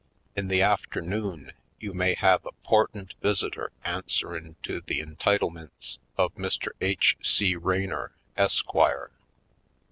In 0.35 0.47
the 0.47 0.63
afternoon 0.63 1.51
you 1.79 1.93
may 1.93 2.15
have 2.15 2.43
a 2.43 2.53
'portant 2.53 3.13
visitor 3.21 3.71
answerin' 3.83 4.55
to 4.63 4.81
the 4.81 4.99
entitle 4.99 5.51
mints 5.51 5.99
of 6.17 6.33
Mr. 6.33 6.69
H. 6.81 7.17
C. 7.21 7.55
Raynor, 7.55 8.11
Esquire. 8.35 9.11